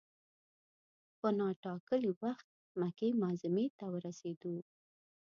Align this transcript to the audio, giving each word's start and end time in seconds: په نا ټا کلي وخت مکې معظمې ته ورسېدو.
په 1.19 1.27
نا 1.37 1.47
ټا 1.63 1.73
کلي 1.87 2.11
وخت 2.21 2.47
مکې 2.79 3.09
معظمې 3.21 3.65
ته 3.77 3.85
ورسېدو. 3.93 4.55